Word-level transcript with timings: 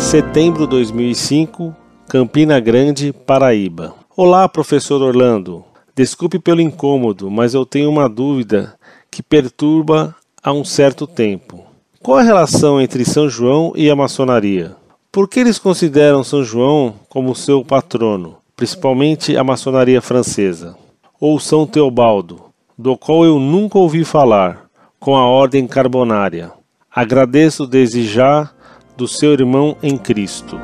Setembro 0.00 0.66
2005, 0.66 1.76
Campina 2.08 2.58
Grande, 2.58 3.12
Paraíba. 3.12 3.94
Olá, 4.16 4.48
professor 4.48 5.00
Orlando. 5.02 5.62
Desculpe 5.94 6.38
pelo 6.38 6.60
incômodo, 6.60 7.30
mas 7.30 7.54
eu 7.54 7.66
tenho 7.66 7.90
uma 7.90 8.08
dúvida 8.08 8.74
que 9.10 9.22
perturba 9.22 10.16
há 10.42 10.52
um 10.52 10.64
certo 10.64 11.06
tempo. 11.06 11.64
Qual 12.02 12.16
a 12.16 12.22
relação 12.22 12.80
entre 12.80 13.04
São 13.04 13.28
João 13.28 13.72
e 13.76 13.90
a 13.90 13.94
maçonaria? 13.94 14.74
Por 15.12 15.28
que 15.28 15.38
eles 15.38 15.58
consideram 15.58 16.24
São 16.24 16.42
João 16.42 16.94
como 17.08 17.36
seu 17.36 17.62
patrono, 17.62 18.38
principalmente 18.56 19.36
a 19.36 19.44
maçonaria 19.44 20.00
francesa? 20.00 20.76
Ou 21.20 21.38
São 21.38 21.66
Teobaldo, 21.66 22.46
do 22.76 22.96
qual 22.96 23.24
eu 23.24 23.38
nunca 23.38 23.78
ouvi 23.78 24.02
falar, 24.02 24.64
com 24.98 25.14
a 25.14 25.26
ordem 25.26 25.68
carbonária? 25.68 26.50
Agradeço 26.90 27.66
desde 27.66 28.04
já 28.04 28.50
do 29.00 29.08
seu 29.08 29.32
irmão 29.32 29.78
em 29.82 29.96
Cristo. 29.96 30.60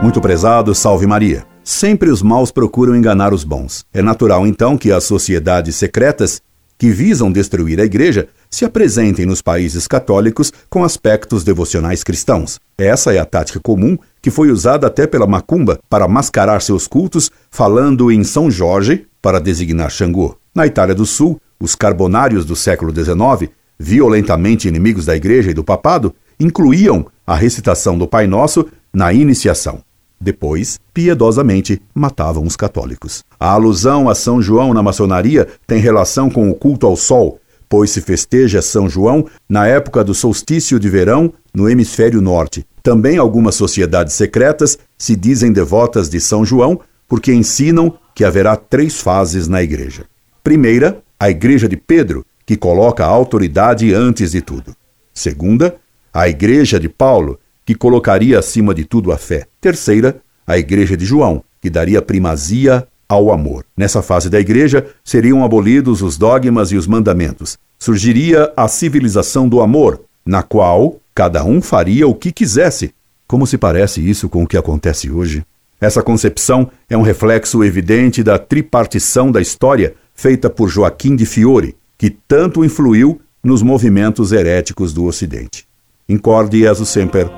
Muito 0.00 0.20
prezado, 0.20 0.72
salve 0.72 1.04
Maria. 1.04 1.44
Sempre 1.64 2.10
os 2.10 2.22
maus 2.22 2.52
procuram 2.52 2.94
enganar 2.94 3.34
os 3.34 3.42
bons. 3.42 3.84
É 3.92 4.00
natural, 4.00 4.46
então, 4.46 4.78
que 4.78 4.92
as 4.92 5.02
sociedades 5.02 5.74
secretas 5.74 6.40
que 6.78 6.90
visam 6.90 7.30
destruir 7.30 7.80
a 7.80 7.84
igreja 7.84 8.28
se 8.48 8.64
apresentem 8.64 9.26
nos 9.26 9.42
países 9.42 9.88
católicos 9.88 10.52
com 10.70 10.84
aspectos 10.84 11.42
devocionais 11.42 12.04
cristãos. 12.04 12.60
Essa 12.78 13.12
é 13.12 13.18
a 13.18 13.24
tática 13.24 13.58
comum 13.58 13.98
que 14.22 14.30
foi 14.30 14.52
usada 14.52 14.86
até 14.86 15.08
pela 15.08 15.26
macumba 15.26 15.80
para 15.90 16.06
mascarar 16.06 16.62
seus 16.62 16.86
cultos, 16.86 17.32
falando 17.50 18.12
em 18.12 18.22
São 18.22 18.48
Jorge 18.48 19.08
para 19.20 19.40
designar 19.40 19.90
Xangô. 19.90 20.36
Na 20.54 20.68
Itália 20.68 20.94
do 20.94 21.04
Sul, 21.04 21.40
os 21.60 21.74
carbonários 21.74 22.44
do 22.44 22.54
século 22.54 22.94
XIX, 22.94 23.50
violentamente 23.82 24.68
inimigos 24.68 25.06
da 25.06 25.16
igreja 25.16 25.50
e 25.50 25.54
do 25.54 25.64
papado, 25.64 26.14
incluíam 26.38 27.06
a 27.26 27.34
recitação 27.34 27.96
do 27.96 28.06
Pai 28.06 28.26
Nosso 28.26 28.66
na 28.92 29.10
iniciação. 29.10 29.82
Depois, 30.20 30.78
piedosamente, 30.92 31.80
matavam 31.94 32.44
os 32.44 32.56
católicos. 32.56 33.24
A 33.38 33.52
alusão 33.52 34.06
a 34.06 34.14
São 34.14 34.42
João 34.42 34.74
na 34.74 34.82
maçonaria 34.82 35.48
tem 35.66 35.80
relação 35.80 36.28
com 36.28 36.50
o 36.50 36.54
culto 36.54 36.86
ao 36.86 36.94
sol, 36.94 37.40
pois 37.70 37.90
se 37.90 38.02
festeja 38.02 38.60
São 38.60 38.86
João 38.86 39.26
na 39.48 39.66
época 39.66 40.04
do 40.04 40.12
solstício 40.12 40.78
de 40.78 40.90
verão 40.90 41.32
no 41.54 41.66
hemisfério 41.66 42.20
norte. 42.20 42.66
Também 42.82 43.16
algumas 43.16 43.54
sociedades 43.54 44.12
secretas 44.12 44.78
se 44.98 45.16
dizem 45.16 45.52
devotas 45.52 46.10
de 46.10 46.20
São 46.20 46.44
João 46.44 46.80
porque 47.08 47.32
ensinam 47.32 47.94
que 48.14 48.26
haverá 48.26 48.56
três 48.56 49.00
fases 49.00 49.48
na 49.48 49.62
igreja. 49.62 50.04
Primeira, 50.44 51.02
a 51.18 51.30
igreja 51.30 51.66
de 51.66 51.76
Pedro, 51.76 52.26
que 52.50 52.56
coloca 52.56 53.04
a 53.04 53.08
autoridade 53.08 53.94
antes 53.94 54.32
de 54.32 54.42
tudo. 54.42 54.74
Segunda, 55.14 55.76
a 56.12 56.28
igreja 56.28 56.80
de 56.80 56.88
Paulo, 56.88 57.38
que 57.64 57.76
colocaria 57.76 58.40
acima 58.40 58.74
de 58.74 58.84
tudo 58.84 59.12
a 59.12 59.16
fé. 59.16 59.46
Terceira, 59.60 60.20
a 60.44 60.58
Igreja 60.58 60.96
de 60.96 61.04
João, 61.04 61.44
que 61.62 61.70
daria 61.70 62.02
primazia 62.02 62.88
ao 63.08 63.30
amor. 63.30 63.64
Nessa 63.76 64.02
fase 64.02 64.28
da 64.28 64.40
Igreja 64.40 64.84
seriam 65.04 65.44
abolidos 65.44 66.02
os 66.02 66.18
dogmas 66.18 66.72
e 66.72 66.76
os 66.76 66.88
mandamentos. 66.88 67.56
Surgiria 67.78 68.52
a 68.56 68.66
civilização 68.66 69.48
do 69.48 69.60
amor, 69.60 70.00
na 70.26 70.42
qual 70.42 70.96
cada 71.14 71.44
um 71.44 71.62
faria 71.62 72.08
o 72.08 72.16
que 72.16 72.32
quisesse. 72.32 72.92
Como 73.28 73.46
se 73.46 73.56
parece 73.56 74.00
isso 74.00 74.28
com 74.28 74.42
o 74.42 74.46
que 74.48 74.56
acontece 74.56 75.08
hoje? 75.08 75.44
Essa 75.80 76.02
concepção 76.02 76.68
é 76.88 76.96
um 76.96 77.02
reflexo 77.02 77.62
evidente 77.62 78.24
da 78.24 78.40
tripartição 78.40 79.30
da 79.30 79.40
história 79.40 79.94
feita 80.16 80.50
por 80.50 80.68
Joaquim 80.68 81.14
de 81.14 81.24
Fiore, 81.24 81.76
que 82.00 82.08
tanto 82.08 82.64
influiu 82.64 83.20
nos 83.44 83.62
movimentos 83.62 84.32
heréticos 84.32 84.94
do 84.94 85.04
Ocidente. 85.04 85.66
Incorde 86.08 86.60
Jesus 86.60 86.88
Semper, 86.88 87.28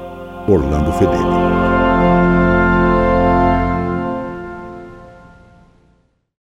Orlando 0.47 0.93
Fedeli. 0.93 1.62